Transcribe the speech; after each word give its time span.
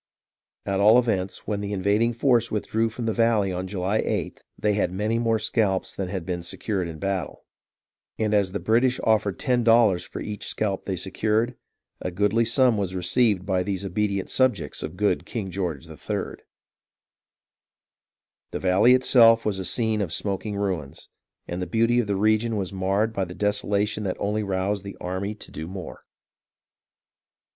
At 0.65 0.79
all 0.79 0.97
events, 0.97 1.45
when 1.45 1.61
the 1.61 1.73
invading 1.73 2.13
force 2.13 2.49
withdrew 2.49 2.89
from 2.89 3.05
the 3.05 3.13
valley 3.13 3.51
on 3.51 3.67
July 3.67 4.01
8th, 4.01 4.39
they 4.57 4.73
had 4.73 4.91
many 4.91 5.19
more 5.19 5.37
scalps 5.37 5.95
than 5.95 6.07
had 6.09 6.25
been 6.25 6.41
secured 6.41 6.87
in 6.87 6.95
the 6.95 6.99
battle; 6.99 7.45
and 8.17 8.33
as 8.33 8.51
the 8.51 8.59
British 8.59 8.95
had 8.95 9.03
offered 9.05 9.37
ten 9.37 9.63
dollars 9.63 10.03
for 10.03 10.19
each 10.19 10.47
scalp 10.47 10.85
they 10.85 10.95
secured, 10.95 11.55
a 12.01 12.09
goodly 12.09 12.43
sum 12.45 12.77
was 12.79 12.95
received 12.95 13.45
by 13.45 13.61
these 13.61 13.85
obedient 13.85 14.31
sub 14.31 14.55
jects 14.55 14.81
of 14.81 14.97
good 14.97 15.23
King 15.23 15.51
George 15.51 15.85
III. 15.87 16.35
The 18.49 18.59
valley 18.59 18.95
itself 18.95 19.45
was 19.45 19.59
a 19.59 19.65
scene 19.65 20.01
of 20.01 20.11
smoking 20.11 20.55
ruins, 20.55 21.09
and 21.47 21.61
the 21.61 21.67
beauty 21.67 21.99
of 21.99 22.07
the 22.07 22.15
region 22.15 22.57
was 22.57 22.73
marred 22.73 23.13
by 23.13 23.25
the 23.25 23.35
desolation 23.35 24.03
that 24.05 24.17
only 24.19 24.41
roused 24.41 24.83
the 24.83 24.97
army 24.99 25.35
to 25.35 25.51
do 25.51 25.67
more. 25.67 26.05